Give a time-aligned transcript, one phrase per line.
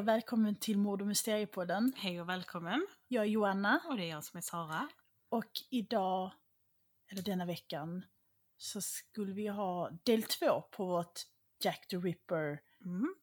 [0.00, 1.92] Och välkommen till Mord och Mysteriepodden.
[1.96, 2.86] Hej och välkommen.
[3.08, 4.88] Jag är Joanna Och det är jag som är Sara.
[5.28, 6.32] och idag,
[7.10, 8.04] eller denna veckan,
[8.56, 11.20] så skulle vi ha del två på vårt
[11.64, 13.14] Jack the Ripper Mm.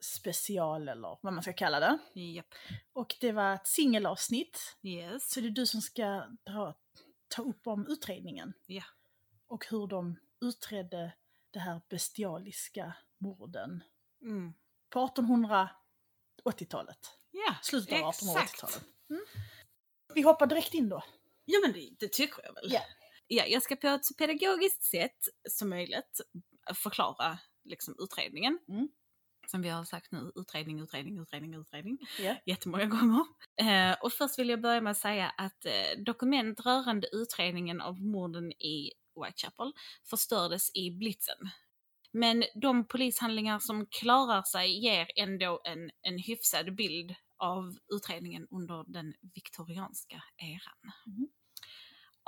[0.00, 1.98] special eller vad man ska kalla det.
[2.20, 2.54] Japp.
[2.92, 5.30] Och det var ett singelavsnitt, Yes.
[5.30, 6.74] så det är du som ska dra,
[7.28, 8.52] ta upp om utredningen.
[8.66, 8.84] Ja.
[9.46, 11.12] Och hur de utredde
[11.50, 13.82] det här bestialiska morden
[14.22, 14.54] Mm.
[14.90, 15.00] på
[16.44, 16.98] 1880-talet.
[17.30, 18.62] Ja, Slutet av exakt.
[18.62, 18.84] 1880-talet.
[19.10, 19.22] Mm.
[20.14, 21.02] Vi hoppar direkt in då.
[21.44, 22.72] Ja men det, det tycker jag väl.
[22.72, 22.80] Ja.
[23.32, 25.18] Ja, jag ska på ett så pedagogiskt sätt
[25.48, 26.20] som möjligt
[26.74, 28.58] förklara liksom, utredningen.
[28.68, 28.88] Mm.
[29.46, 31.98] Som vi har sagt nu, utredning, utredning, utredning, utredning.
[32.20, 32.36] Ja.
[32.46, 33.24] Jättemånga gånger.
[33.60, 38.00] Eh, och först vill jag börja med att säga att eh, dokument rörande utredningen av
[38.00, 38.92] morden i
[39.24, 39.72] Whitechapel
[40.10, 41.38] förstördes i blitzen.
[42.12, 48.84] Men de polishandlingar som klarar sig ger ändå en, en hyfsad bild av utredningen under
[48.92, 50.92] den viktorianska eran.
[51.06, 51.28] Mhm.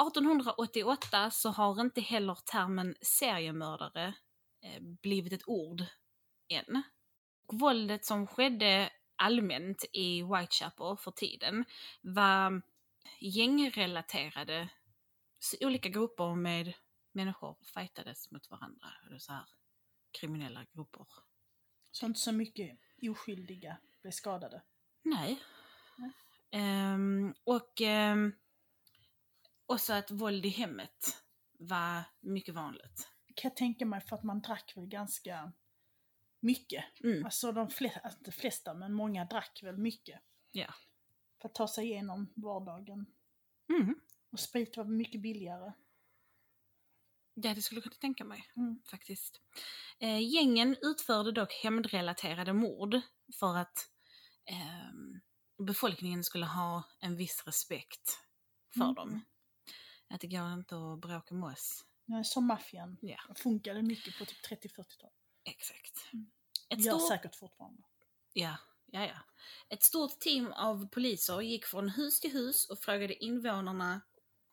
[0.09, 4.15] 1888 så har inte heller termen seriemördare
[4.63, 5.85] eh, blivit ett ord
[6.49, 6.83] än.
[7.47, 11.65] Och våldet som skedde allmänt i Whitechapel för tiden
[12.03, 12.63] var
[13.21, 14.69] gängrelaterade.
[15.39, 16.73] Så olika grupper med
[17.13, 18.89] människor fightades mot varandra.
[19.07, 19.45] Eller så här,
[20.13, 21.07] kriminella grupper.
[21.91, 24.63] Så inte så mycket oskyldiga blev skadade.
[25.03, 25.43] Nej.
[25.97, 26.13] Nej.
[26.51, 28.33] Ehm, och um,
[29.67, 31.25] också att våld i hemmet
[31.59, 33.09] var mycket vanligt.
[33.35, 35.53] Kan jag tänka mig för att man drack väl ganska
[36.41, 36.85] mycket.
[37.05, 37.25] Mm.
[37.25, 40.21] Alltså de flesta, inte de flesta, men många drack väl mycket.
[40.53, 40.75] Ja.
[41.41, 43.07] För att ta sig igenom vardagen.
[43.69, 43.95] Mm.
[44.31, 45.73] Och sprit var mycket billigare.
[47.35, 48.83] Ja, det skulle jag kunna tänka mig Mm.
[48.91, 49.41] faktiskt.
[49.99, 53.01] Eh, gängen utförde dock hämndrelaterade mord
[53.41, 53.89] för att
[54.47, 55.21] ehm,
[55.67, 58.19] befolkningen skulle ha en viss respekt
[58.75, 58.95] för Mm.
[58.95, 59.25] dem.
[60.09, 61.85] Att det går inte att bråka med oss.
[62.07, 62.99] Ja, Som maffian.
[63.03, 63.19] Ja.
[63.37, 65.15] Funkade mycket på typ 30-40-talet.
[65.45, 66.13] Exakt.
[66.13, 66.31] Mm.
[66.69, 67.83] Ett Gör stort, säkert fortfarande.
[68.33, 68.57] ja,
[68.87, 69.19] ja, ja.
[69.69, 74.01] Ett stort team av poliser gick från hus till hus och frågade invånarna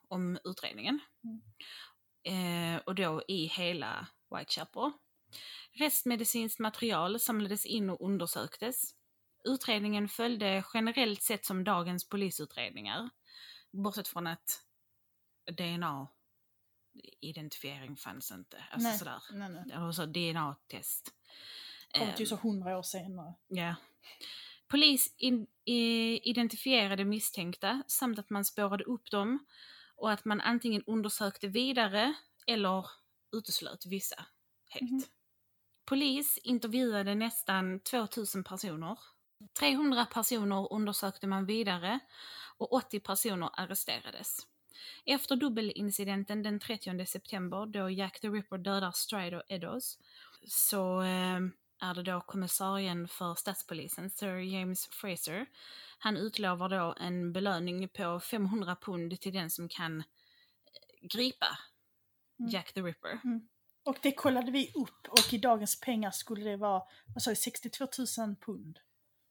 [0.07, 0.99] om utredningen.
[1.23, 1.41] Mm.
[2.23, 4.91] Eh, och då i hela Whitechapel.
[5.71, 8.95] Restmedicinskt material samlades in och undersöktes.
[9.43, 13.09] Utredningen följde generellt sett som dagens polisutredningar.
[13.71, 14.63] Bortsett från att
[15.51, 18.63] DNA-identifiering fanns inte.
[18.71, 19.21] Alltså nej, sådär.
[19.31, 19.73] nej, nej.
[19.73, 21.13] Alltså DNA-test.
[21.97, 23.33] Kom till Ehm, så hundra år senare.
[23.47, 23.75] Ja.
[24.67, 29.45] Polis in, i, identifierade misstänkta samt att man spårade upp dem
[29.99, 32.13] och att man antingen undersökte vidare
[32.47, 32.85] eller
[33.37, 34.25] uteslöt vissa
[34.69, 34.91] helt.
[34.91, 35.03] Mhm.
[35.85, 38.99] Polis intervjuade nästan 2000 personer.
[39.59, 41.99] 300 personer undersökte man vidare
[42.57, 44.37] och 80 personer arresterades.
[45.05, 49.97] Efter dubbelincidenten den 30 september då Jack the Ripper dödar Strider Eddowes
[50.47, 51.39] så eh,
[51.81, 55.45] är det då kommissarien för stadspolisen, Sir James Fraser.
[55.99, 60.03] Han utlovar då en belöning på 500 pund till den som kan eh,
[61.01, 61.57] gripa
[62.39, 62.51] Mm.
[62.51, 63.19] Jack the Ripper.
[63.83, 67.35] Och det kollade vi upp och i dagens pengar skulle det vara, vad sa vi,
[67.35, 68.79] 62 000 pund?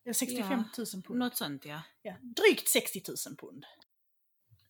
[0.05, 1.19] Eller 65 000 pund?
[1.19, 1.83] Något sånt ja.
[2.03, 3.65] Ja, drygt 60 000 pund.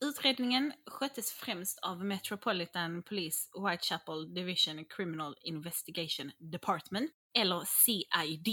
[0.04, 8.48] Utredningen sköttes främst av Metropolitan Police Whitechapel Division Criminal Investigation Department, eller CID,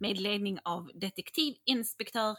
[0.00, 2.36] med ledning av detektivinspektör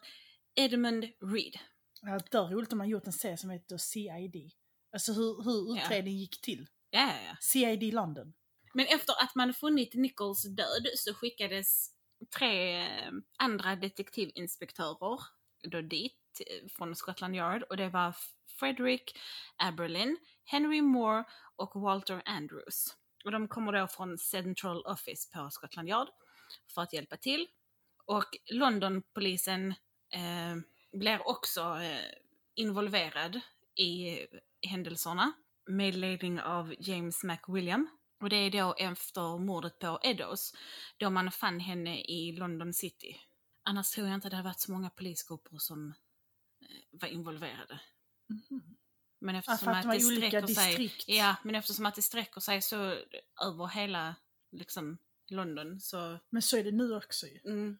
[0.55, 1.59] Edmund Reed.
[2.01, 4.51] Ja, det är roligt om man gjort en serie som heter CID.
[4.93, 5.83] Alltså hur, hur Ja.
[5.85, 6.67] utredningen gick till.
[6.89, 7.35] Ja, ja, ja.
[7.39, 8.33] CID London.
[8.73, 11.89] Men efter att man funnit Nichols död så skickades
[12.37, 15.19] tre eh, andra detektivinspektörer
[15.63, 18.15] då dit eh, från Scotland Yard och det var
[18.61, 19.17] Frederick
[19.57, 21.23] Aberlin, Henry Moore
[21.55, 22.95] och Walter Andrews.
[23.25, 26.07] Och de kommer då från Central Office på Scotland Yard
[26.73, 27.47] för att hjälpa till.
[28.05, 29.73] Och Londonpolisen
[30.13, 30.55] eh,
[30.91, 32.11] blir också eh,
[32.55, 33.39] involverad
[33.75, 34.19] i
[34.67, 35.33] händelserna
[35.65, 37.89] med ledning av James McWilliam.
[38.19, 40.53] Och det är då efter mordet på Eddowes,
[40.97, 43.21] då man fann henne i London City.
[43.63, 45.87] Annars tror jag inte det hade varit så många polisgrupper som
[46.61, 47.79] eh, var involverade.
[48.49, 48.75] Mhm.
[49.19, 50.77] Men eftersom att att det sträcker sig...
[50.77, 51.03] distrikt.
[51.07, 52.77] Ja, men eftersom att det sträcker sig så
[53.45, 54.15] över hela
[54.51, 54.97] liksom,
[55.29, 56.19] London så...
[56.29, 57.39] Men så är det nu också ju.
[57.45, 57.77] Mm.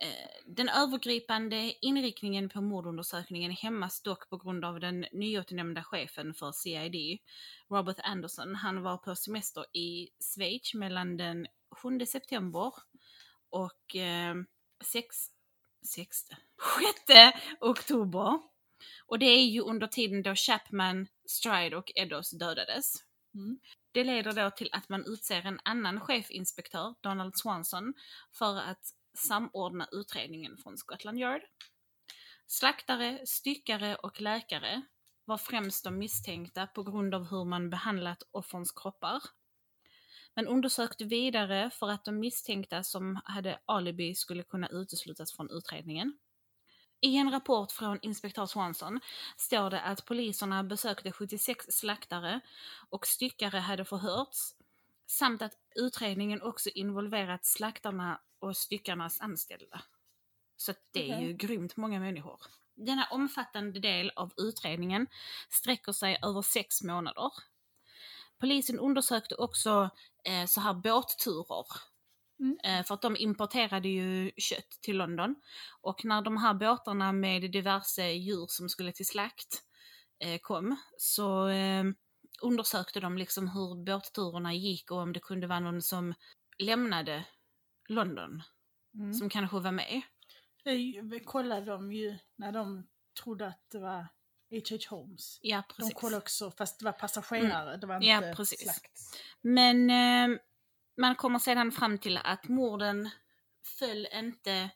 [0.00, 6.52] Eh, Den övergripande inriktningen på mordundersökningen hämmas dock på grund av den nyutnämnda chefen för
[6.52, 7.18] CID,
[7.68, 8.54] Robert Anderson.
[8.54, 12.72] Han var på semester i Schweiz mellan den 7 september
[13.50, 14.34] och eh,
[14.84, 15.16] 6,
[15.94, 16.18] 6,
[17.06, 18.53] 6 oktober.
[19.06, 22.94] Och det är ju under tiden då Chapman, Stride och Eddos dödades.
[23.34, 23.58] Mm.
[23.92, 27.94] Det leder då till att man utser en annan chefinspektör, Donald Swanson,
[28.32, 31.42] för att samordna utredningen från Scotland Yard.
[32.46, 34.82] Slaktare, styckare och läkare
[35.24, 39.22] var främst de misstänkta på grund av hur man behandlat offrens kroppar.
[40.36, 46.18] Man undersökte vidare för att de misstänkta som hade alibi skulle kunna uteslutas från utredningen.
[47.04, 49.00] I en rapport från inspektör Swanson
[49.36, 52.40] står det att poliserna besökte 76 slaktare
[52.90, 54.54] och styckare hade förhörts
[55.06, 59.82] samt att utredningen också involverat slaktarna och styckarnas anställda.
[60.56, 62.40] Så det är ju grymt många människor.
[62.74, 65.06] Denna omfattande del av utredningen
[65.48, 67.32] sträcker sig över sex månader.
[68.38, 69.90] Polisen undersökte också
[70.24, 71.66] eh, så här båtturer.
[72.40, 72.58] Mm.
[72.64, 75.34] Eh, för att de importerade ju kött till London.
[75.80, 79.62] Och när de här båtarna med diverse djur som skulle till slakt
[80.18, 81.84] eh, kom så eh,
[82.42, 86.14] undersökte de liksom hur båtturerna gick och om det kunde vara någon som
[86.58, 87.24] lämnade
[87.88, 88.42] London,
[88.94, 89.14] Mm.
[89.14, 90.02] som kanske var med.
[91.10, 92.86] Det kollade de ju när de
[93.22, 94.06] trodde att det var
[94.50, 94.76] H.H.
[94.90, 95.38] Holmes.
[95.42, 95.94] Ja, De precis.
[95.94, 98.60] kollade också, fast det var passagerare, det var inte Ja, precis.
[98.62, 99.00] slakt.
[99.40, 100.38] Men eh,
[100.96, 103.10] man kommer sedan fram till att morden
[103.78, 104.70] föll inte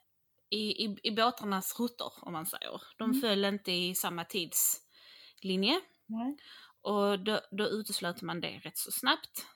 [0.50, 2.82] i, i, i båtarnas rutter, om man säger.
[2.98, 3.20] De Mm.
[3.20, 5.80] föll inte i samma tidslinje.
[6.06, 6.36] Nej.
[6.80, 9.46] Och då, då uteslöt man det rätt så snabbt.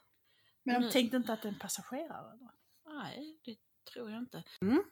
[0.63, 2.37] Men de Nu- tänkte inte att det är en passagerare?
[2.39, 2.51] Då?
[2.93, 3.57] Nej, det
[3.93, 4.45] tror jag inte.
[4.61, 4.85] Mm.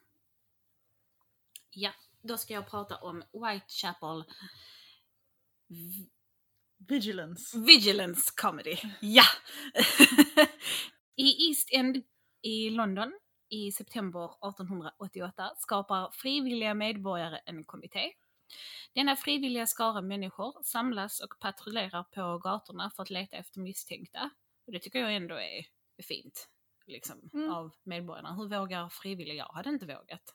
[1.71, 4.25] Ja, då ska jag prata om Whitechapel
[6.89, 7.59] Vigilance.
[7.59, 8.77] Vigilance Comedy.
[9.01, 9.25] Ja!
[11.21, 12.03] I East End
[12.43, 13.13] i London
[13.49, 18.13] i september 1888 skapar frivilliga medborgare en kommitté.
[18.95, 24.31] Denna frivilliga skara människor samlas och patrullerar på gatorna för att leta efter misstänkta.
[24.67, 25.67] Och det tycker jag ändå är
[26.03, 26.49] fint.
[26.87, 27.51] Liksom, Mm.
[27.53, 28.35] av medborgarna.
[28.35, 29.37] Hur vågar frivilliga?
[29.49, 30.35] Jag hade inte vågat.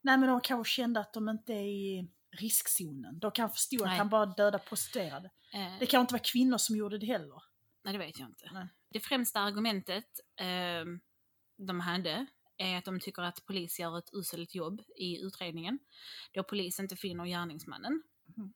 [0.00, 3.18] Nej men de kanske kände att de inte är i riskzonen.
[3.18, 3.92] De kanske förstod Nej.
[3.92, 5.30] att han bara dödade prostituerade.
[5.52, 7.42] Eh, Det kan inte vara kvinnor som gjorde det heller.
[7.82, 8.50] Nej, det vet jag inte.
[8.52, 8.68] Nej.
[8.90, 10.84] Det främsta argumentet eh,
[11.56, 12.26] de hade
[12.56, 15.78] är att de tycker att polis gör ett uselt jobb i utredningen,
[16.32, 18.02] då polis inte finner gärningsmannen.
[18.36, 18.52] Mhm.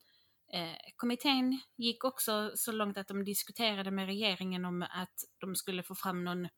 [0.52, 5.82] Eh, kommittén gick också så långt att de diskuterade med regeringen om att de skulle
[5.82, 6.48] få fram någon,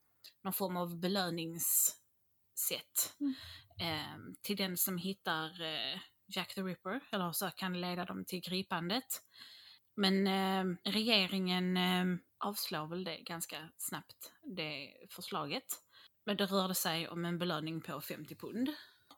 [0.44, 1.96] någon form av belöningssätt
[3.20, 3.34] Mm.
[3.80, 8.40] eh, till den som hittar eh, Jack the Ripper, eller så kan leda dem till
[8.40, 9.22] gripandet.
[9.96, 12.04] Men eh, regeringen eh,
[12.38, 15.64] avslår väl det ganska snabbt, det förslaget.
[16.24, 18.68] Men det rörde sig om en belöning på 50 pund.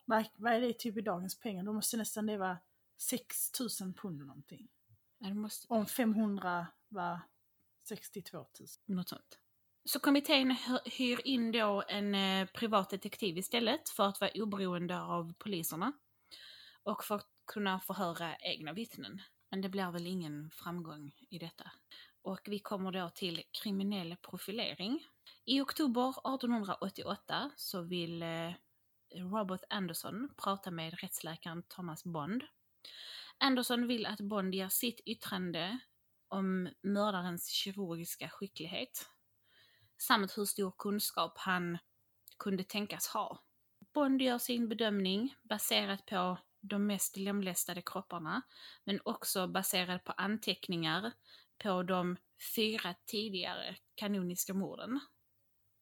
[0.04, 1.64] Vad, vad är det typ i dagens pengar?
[1.64, 2.58] Då måste nästan det vara
[2.96, 4.68] 6 000 pund någonting.
[5.18, 7.20] Nej, måste, Om 500 var
[7.88, 8.46] 62 000.
[8.86, 9.38] något sånt.
[9.84, 15.00] Så kommittén hy- hyr in då en eh, privat detektiv istället för att vara oberoende
[15.00, 15.92] av poliserna.
[16.82, 19.20] Och för att kunna förhöra egna vittnen.
[19.50, 21.70] Men det blir väl ingen framgång i detta.
[22.22, 25.06] Och vi kommer då till kriminell profilering.
[25.44, 28.52] I oktober 1888 så vill eh,
[29.14, 32.44] Robert Anderson prata med rättsläkaren Thomas Bond.
[33.38, 35.78] Anderson vill att Bond ger sitt yttrande
[36.28, 39.08] om mördarens kirurgiska skicklighet
[39.98, 41.78] samt hur stor kunskap han
[42.38, 43.42] kunde tänkas ha.
[43.94, 48.42] Bond gör sin bedömning baserat på de mest lemlästade kropparna
[48.84, 51.12] men också baserat på anteckningar
[51.58, 52.16] på de
[52.56, 55.00] fyra tidigare kanoniska morden.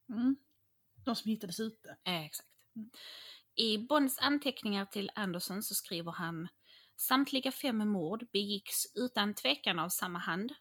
[0.09, 0.37] Mm.
[1.04, 1.97] De som hittades ute.
[2.04, 2.49] Eh, exakt.
[2.76, 2.90] Mm.
[3.54, 6.49] I Bonds anteckningar till Anderson så skriver han
[6.97, 10.52] Samtliga fem mord begicks utan tvekan av samma hand.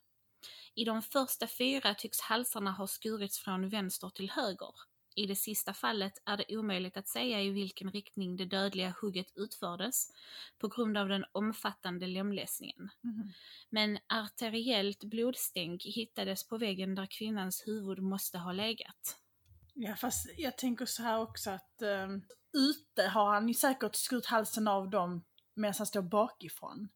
[0.75, 4.73] I de första fyra tycks halsarna ha skurits från vänster till höger.
[5.15, 9.31] I det sista fallet är det omöjligt att säga i vilken riktning det dödliga hugget
[9.35, 10.11] utfördes
[10.59, 12.89] på grund av den omfattande lemlästningen.
[13.01, 13.31] Mhm.
[13.69, 19.19] Men arteriellt blodstänk hittades på väggen där kvinnans huvud måste ha legat.
[19.73, 24.25] Ja fast jag tänker så här också att um, ute har han ju säkert skurit
[24.25, 26.89] halsen av dem medan han står bakifrån.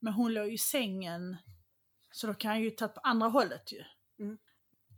[0.00, 1.36] Men hon låg ju i sängen
[2.10, 3.84] så då kan han ju ta på andra hållet ju.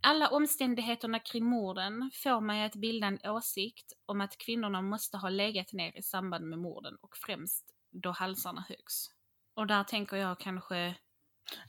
[0.03, 5.29] Alla omständigheterna kring morden får mig att bilda en åsikt om att kvinnorna måste ha
[5.29, 9.05] legat ner i samband med morden och främst då halsarna högs.
[9.55, 10.95] Och där tänker jag kanske,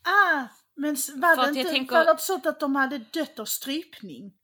[0.05, 0.47] Ah!
[0.75, 4.39] Men var det inte tänker- var det så att de hade dött av strypning?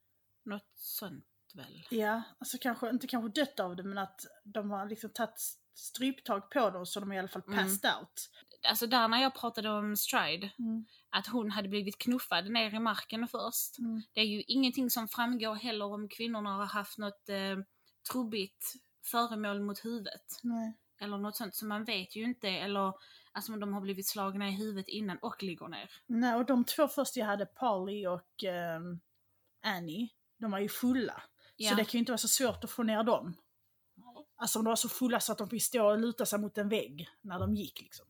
[0.45, 1.87] något sånt väl?
[1.91, 5.41] Ja, alltså kanske, inte kanske dött av det men att de har liksom tagit
[5.75, 7.59] stryptag på dem så de är i alla fall Mm.
[7.59, 8.31] passed out.
[8.69, 10.85] Alltså där när jag pratade om Stride, Mm.
[11.11, 13.79] Att hon hade blivit knuffad ner i marken först.
[13.79, 14.03] Mm.
[14.13, 17.59] Det är ju ingenting som framgår heller om kvinnorna har haft något eh,
[18.13, 18.75] trubbigt
[19.05, 20.41] föremål mot huvudet.
[20.43, 20.73] Nej.
[21.01, 22.49] Eller något sånt, så man vet ju inte.
[22.49, 22.93] Eller
[23.33, 25.91] alltså de har blivit slagna i huvudet innan och ligger ner.
[26.07, 29.01] Nej, och de två första jag hade, Polly och ehm,
[29.63, 31.23] Annie, de var ju fulla.
[31.57, 31.71] Ja.
[31.71, 33.37] Så det kan ju inte vara så svårt att få ner dem.
[34.37, 36.59] Alltså om de var så fulla så att de fick stå och luta sig mot
[36.59, 38.07] en vägg när de gick liksom.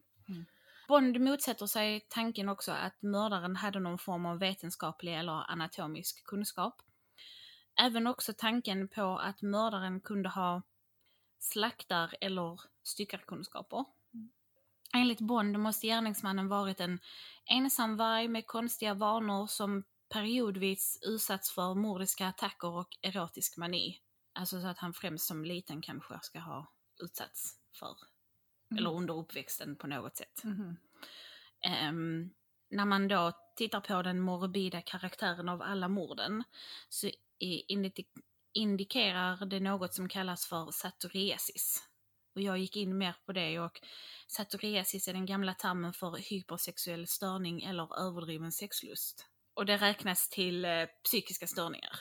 [0.89, 6.83] Bond motsätter sig tanken också att mördaren hade någon form av vetenskaplig eller anatomisk kunskap.
[7.81, 10.63] Även också tanken på att mördaren kunde ha
[11.39, 13.85] slaktar eller styckarkunskaper.
[14.95, 17.01] Enligt Bond måste gärningsmannen varit en
[17.47, 24.01] ensam varg med konstiga vanor som periodvis utsatts för mordiska attacker och erotisk mani.
[24.33, 27.97] Alltså så att han främst som liten kanske ska ha utsatts för,
[28.71, 28.79] Mm.
[28.79, 30.45] eller under uppväxten på något sätt.
[30.45, 30.77] Mhm.
[31.61, 32.31] Ehm,
[32.71, 36.45] när man då tittar på den morbida karaktären av alla morden
[36.89, 37.11] så
[38.53, 41.89] indikerar det något som kallas för satoriasis.
[42.35, 43.81] Och jag gick in mer på det och
[44.27, 49.27] satoriasis är den gamla termen för hypersexuell störning eller överdriven sexlust.
[49.55, 52.01] Och det räknas till eh, psykiska störningar.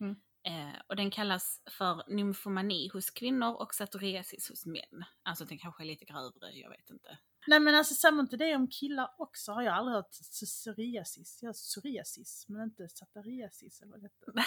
[0.00, 0.16] Mm.
[0.42, 5.04] Eh, och den kallas för nymfomani hos kvinnor och satoriasis hos män.
[5.22, 7.18] Alltså den kanske är lite grövre, jag vet inte.
[7.46, 11.38] Nej men alltså samma inte det om killar också har jag aldrig hört psoriasis.
[11.42, 14.10] Jag har psoriasis men inte satariasis eller vad det.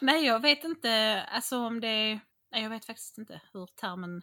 [0.00, 2.20] Nej, jag vet inte alltså om det...
[2.52, 4.22] Nej, jag vet faktiskt inte hur termen, i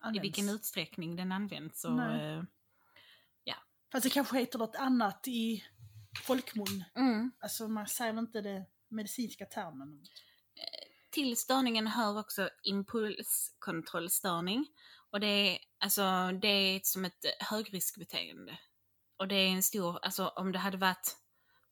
[0.00, 0.24] Används.
[0.24, 1.84] vilken utsträckning den används.
[1.84, 2.42] Och, eh,
[3.92, 5.64] Fast det kanske heter något annat i
[6.26, 6.84] folkmun.
[6.94, 7.32] mm.
[7.40, 10.06] Alltså man säger inte det medicinska termen.
[11.10, 14.66] Till störningen hör också impulskontrollstörning.
[15.10, 16.02] Och det är, alltså,
[16.42, 18.58] det är som ett högriskbeteende.
[19.16, 21.16] Och det är en stor, alltså om det hade varit,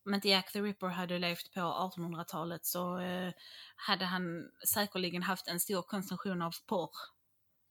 [0.05, 3.33] om inte Jack the Ripper hade levt på 1800-talet så eh,
[3.75, 6.91] hade han säkerligen haft en stor konsumtion av porr.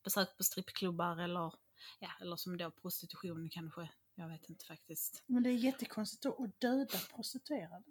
[0.04, 1.54] Besök på strippklubbar eller,
[1.98, 3.90] ja, eller som då prostitution kanske.
[4.14, 5.24] Jag vet inte faktiskt.
[5.26, 7.84] Men det är jättekonstigt att döda prostituerade.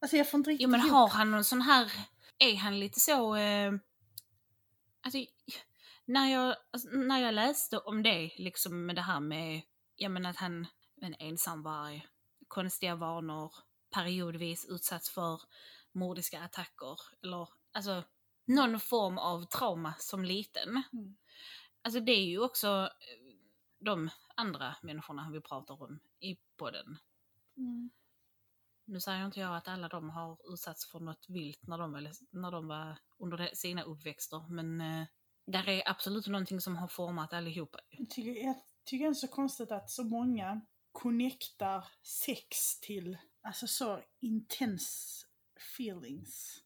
[0.00, 1.92] Alltså jag får inte riktigt Jo men ihop- har han någon sån här,
[2.38, 3.72] är han lite så, eh,
[5.02, 5.18] alltså
[6.04, 9.62] när jag, alltså, när jag läste om det, liksom med det här med,
[9.96, 10.66] ja men att han,
[11.00, 12.06] en ensam varg,
[12.48, 13.52] konstiga vanor,
[13.94, 15.40] periodvis utsatts för
[15.92, 18.04] mordiska attacker, eller alltså
[18.44, 20.82] någon form av trauma som liten.
[20.92, 21.16] Mm.
[21.82, 23.34] Alltså det är ju också eh,
[23.78, 26.98] de andra människorna vi pratar om i podden.
[27.56, 27.90] Mm.
[28.88, 32.10] Nu säger inte jag att alla de har utsatts för något vilt när de var,
[32.30, 35.06] när de var under de- sina uppväxter, men eh,
[35.46, 37.78] där är absolut någonting som har format allihopa.
[37.90, 40.60] Jag tycker, jag tycker det är så konstigt att så många
[40.92, 45.26] connectar sex till alltså så intense
[45.76, 46.62] feelings.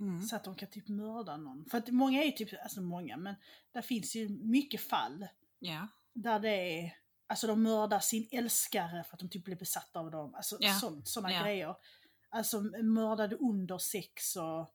[0.00, 0.22] Mm.
[0.22, 1.64] Så att de kan typ mörda någon.
[1.70, 3.34] För att många är ju typ, alltså många, men
[3.72, 5.26] där finns ju mycket fall
[5.58, 5.88] Ja.
[6.12, 10.10] där det är, alltså de mördar sin älskare för att de typ blir besatta av
[10.10, 10.34] dem.
[10.34, 10.74] Alltså Ja.
[10.74, 11.42] sånt, sådana Ja.
[11.42, 11.76] grejer.
[12.28, 14.72] Alltså mördade under sex och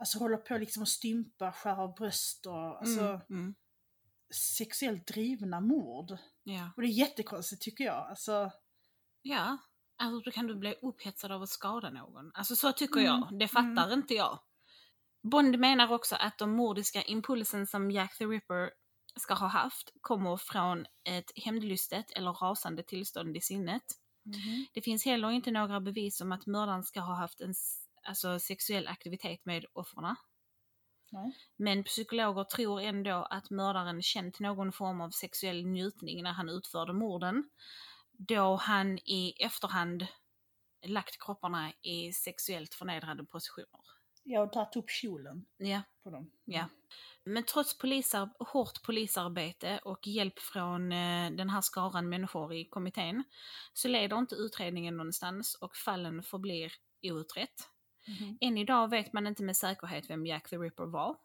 [0.00, 3.20] Alltså håller på liksom att stympa, skära av bröst och alltså Mm.
[3.30, 3.54] Mm.
[4.34, 6.18] sexuellt drivna mord.
[6.42, 6.70] Ja.
[6.76, 8.08] Och det är jättekonstigt tycker jag.
[8.10, 8.50] Alltså,
[9.22, 9.58] Ja.
[9.96, 12.30] Alltså då kan du bli upphetsad av att skada någon.
[12.34, 13.04] Alltså så tycker Mm.
[13.04, 13.38] jag.
[13.38, 14.38] Det fattar inte jag.
[15.22, 18.70] Bond menar också att de mordiska impulsen som Jack the Ripper
[19.18, 23.82] ska ha haft kommer från ett hämndlystet eller rasande tillstånd i sinnet.
[24.72, 27.54] Det finns heller inte några bevis om att mördaren ska ha haft en
[28.02, 30.16] alltså, sexuell aktivitet med offren.
[31.10, 31.36] Nej.
[31.56, 36.92] Men psykologer tror ändå att mördaren känt någon form av sexuell njutning när han utförde
[36.92, 37.50] morden,
[38.12, 40.06] då han i efterhand
[40.86, 43.97] lagt kropparna i sexuellt förnedrande positioner.
[44.30, 46.30] Jag har tagit upp kjolen Ja, på dem.
[46.44, 46.68] ja.
[47.24, 53.24] Men trots polisar, hårt polisarbete och hjälp från eh, den här skaran människor i kommittén
[53.72, 57.68] så leder inte utredningen någonstans och fallen förblir outrett.
[58.06, 58.38] Mhm.
[58.40, 61.16] Än idag vet man inte med säkerhet vem Jack the Ripper var.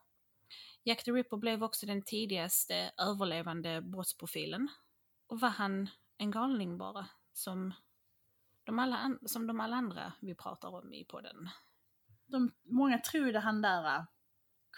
[0.83, 4.67] Jack the Ripper blev också den tidigaste överlevande brottsprofilen.
[5.27, 7.73] Och var han en galning bara, som
[8.63, 11.49] de alla, som de alla andra vi pratar om i podden?
[12.25, 12.97] De, många
[13.33, 14.05] det han där uh,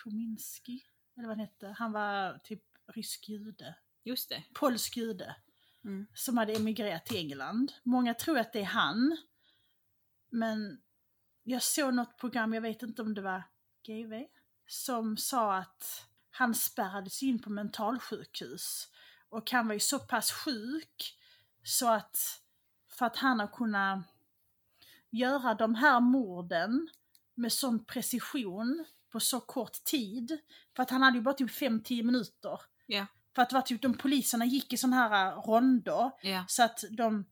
[0.03, 0.83] Kominski,
[1.17, 4.43] eller vad han hette, han var typ rysk jude, Just det.
[4.53, 5.35] polsk jude,
[5.83, 6.07] Mm.
[6.13, 7.71] som hade emigrerat till England.
[7.83, 9.17] Många tror att det är han,
[10.29, 10.81] men
[11.43, 13.43] jag såg något program, jag vet inte om det var
[13.83, 14.25] GV,
[14.67, 18.91] som sa att han spärrades in på mentalsjukhus.
[19.29, 21.17] Och han var ju så pass sjuk
[21.63, 22.41] så att
[22.87, 24.05] för att han har kunnat
[25.09, 26.89] göra de här morden
[27.35, 30.37] med sån precision på så kort tid.
[30.75, 32.59] För att han hade ju bara typ 5-10 minuter.
[32.85, 33.05] Ja.
[33.35, 36.11] För att det var typ de poliserna gick i sån här äh, ronder.
[36.21, 36.45] Ja.
[36.47, 37.25] Så att de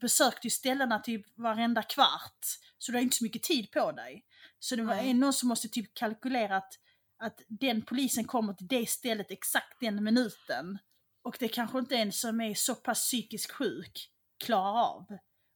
[0.00, 2.46] besökte ju ställena typ varenda kvart.
[2.78, 4.24] Så du har inte så mycket tid på dig.
[4.58, 5.14] Så det var Nej.
[5.14, 6.78] någon som måste typ kalkylera att,
[7.18, 10.78] att den polisen kommer till det stället exakt den minuten.
[11.22, 14.10] Och det kanske inte en som är så pass psykiskt sjuk
[14.44, 15.06] klarar av.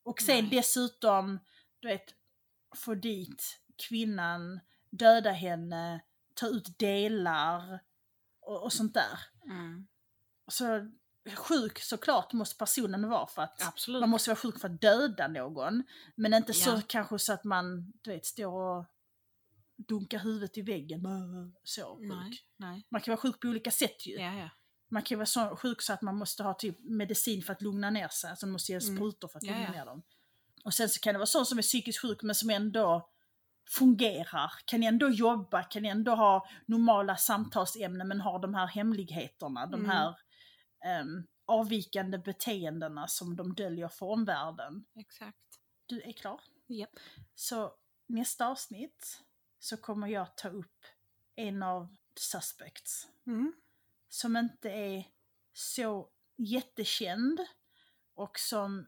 [0.04, 0.50] Och sen Nej.
[0.50, 1.38] dessutom,
[1.80, 2.14] du vet,
[2.76, 4.60] få dit kvinnan,
[4.90, 6.00] döda henne,
[6.34, 7.80] ta ut delar
[8.40, 9.18] och, och sånt där.
[9.44, 9.86] Mm.
[10.50, 10.90] Så
[11.36, 14.00] sjuk såklart måste personen vara för att Absolut.
[14.00, 15.82] man måste vara sjuk för att döda någon.
[16.16, 16.82] Men inte så Ja.
[16.86, 18.86] kanske så att man du vet, står och
[19.88, 21.02] dunkar huvudet i väggen.
[21.64, 22.08] Så sjuk.
[22.08, 22.86] Nej, nej.
[22.90, 24.14] Man kan vara sjuk på olika sätt ju.
[24.14, 24.50] Ja, ja.
[24.90, 27.90] Man kan vara så sjuk så att man måste ha typ medicin för att lugna
[27.90, 28.30] ner sig.
[28.30, 28.96] Alltså man måste ge Mm.
[28.96, 30.02] sprutor för att lugna ner dem.
[30.64, 33.08] Och sen så kan det vara sån som är psykiskt sjuk men som ändå
[33.70, 39.74] fungerar, kan ändå jobba, kan ändå ha normala samtalsämnen men har de här hemligheterna, de
[39.80, 39.90] Mm.
[39.90, 40.14] här
[40.84, 44.84] ehm, avvikande beteendena som de döljer för omvärlden.
[44.96, 45.38] Exakt.
[45.86, 46.40] Du är klar?
[46.66, 46.90] Japp.
[47.34, 47.72] Så
[48.06, 49.22] nästa avsnitt
[49.58, 50.84] så kommer jag ta upp
[51.36, 53.52] en av suspects Mm.
[54.08, 55.04] som inte är
[55.52, 57.40] så jättekänd
[58.14, 58.86] och som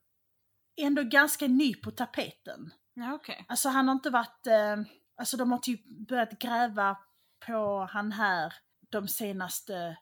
[0.82, 2.70] ändå ganska ny på tapeten.
[2.94, 3.44] Ja, okej.
[3.48, 4.76] Alltså han har inte varit, eh,
[5.16, 6.98] alltså de har typ börjat gräva
[7.46, 8.54] på han här
[8.90, 9.96] de senaste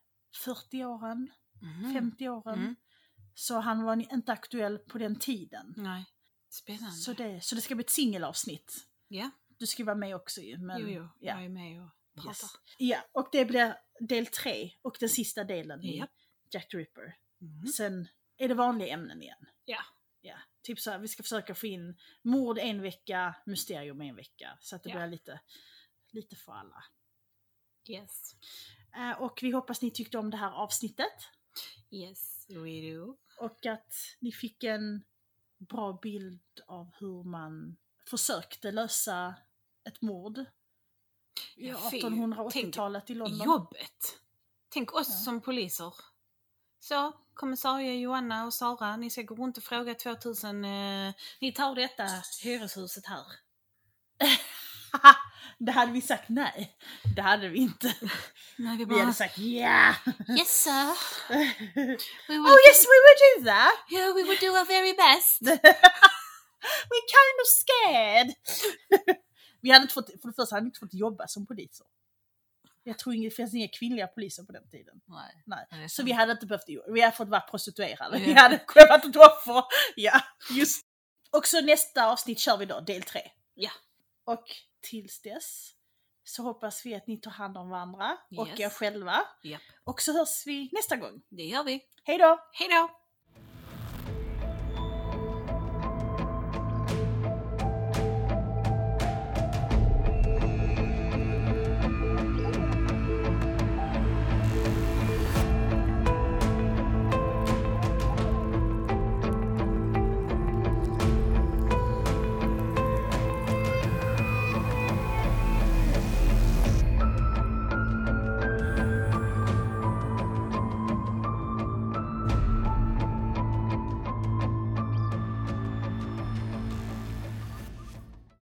[0.45, 1.93] 40 åren, Mhm.
[1.95, 2.59] 50 åren.
[2.59, 2.77] Mm.
[3.35, 5.75] Så han var inte aktuell på den tiden.
[5.77, 6.07] Nej.
[6.51, 6.97] Spännande.
[6.97, 8.75] Så det, så det ska bli ett singelavsnitt.
[9.09, 10.59] Ja, Du ska vara med också ju.
[10.59, 11.09] Men, jo, jo.
[11.21, 11.35] Ja.
[11.35, 12.31] Jag är med och pratar.
[12.31, 12.45] Yes.
[12.79, 16.11] ja, och det blir del tre och den sista delen i Japp.
[16.51, 17.15] Jack the Ripper.
[17.41, 17.67] Mm.
[17.67, 19.47] Sen är det vanliga ämnen igen.
[19.65, 19.79] Ja.
[20.69, 24.59] Typ så här, vi ska försöka få in mord en vecka, mysterium en vecka.
[24.61, 24.97] Så att det Ja.
[24.97, 25.41] blir lite,
[26.11, 26.85] lite för alla.
[27.89, 28.37] Yes.
[28.97, 31.13] Eh, och vi hoppas ni tyckte om det här avsnittet.
[31.91, 33.17] Yes, we do.
[33.39, 35.05] Och att ni fick en
[35.59, 37.77] bra bild av hur man
[38.11, 39.35] försökte lösa
[39.85, 40.39] ett mord.
[41.57, 42.01] I Ja, fy.
[42.03, 43.47] 1880-talet i London.
[43.47, 44.21] Jobbet!
[44.69, 45.15] Tänk oss Ja.
[45.15, 45.95] som poliser.
[46.89, 51.75] Så, kommissarie Joanna och Sara, ni ska gå runt och fråga 2000, eh, ni tar
[51.75, 52.07] detta
[52.43, 53.25] hyreshuset här.
[55.59, 56.77] det hade vi sagt nej.
[57.17, 57.87] Det hade vi inte.
[58.57, 59.95] Nej, vi Vi bara, hade sagt ja.
[60.39, 60.71] yes sir,
[62.29, 63.93] oh yes we would do that.
[63.93, 65.43] yeah, we will do our very best.
[66.91, 68.35] We're kind of scared.
[69.61, 71.87] vi hade inte fått, för det första hade vi inte fått jobba som poliser.
[72.89, 75.01] Jag tror det finns inga kvinnliga poliser på den tiden.
[75.07, 75.43] Nej.
[75.71, 75.89] Nej.
[75.89, 78.19] Så vi hade inte behövt Vi hade fått vara prostituerade.
[78.19, 79.65] Vi hade kunnat vara ett offer.
[79.97, 80.21] Ja,
[80.51, 80.87] just.
[81.31, 83.21] Och så nästa avsnitt kör vi då, del tre.
[83.55, 83.71] Ja.
[84.25, 84.45] Och
[84.81, 85.73] tills dess
[86.25, 88.61] så hoppas vi att ni tar hand om varandra och Yes.
[88.61, 89.25] er själva.
[89.43, 89.63] Japp.
[89.85, 91.23] Och så hörs vi nästa gång.
[91.29, 91.81] Det gör vi.
[92.05, 92.41] Hej då!
[92.53, 92.98] Hej då!